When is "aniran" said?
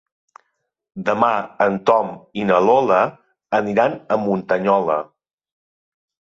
3.61-4.01